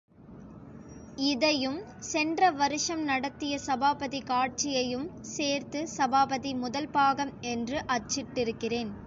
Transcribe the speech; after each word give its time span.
இதையும் 1.23 1.77
சென்ற 2.03 2.49
வருஷம் 2.51 3.03
நடத்திய 3.03 3.59
சபாபதி 3.59 4.21
காட்சியையும் 4.21 5.07
சேர்த்து 5.29 5.87
சபாபதி 5.97 6.53
முதல் 6.55 6.91
பாகம் 6.91 7.33
என்று 7.47 7.79
அச்சிட்டிருக்கிறேன். 7.89 8.91